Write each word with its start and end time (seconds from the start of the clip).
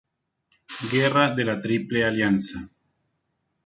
Guerra 0.93 1.29
de 1.35 1.45
la 1.45 1.57
Triple 1.61 2.03
Alianza 2.03 2.67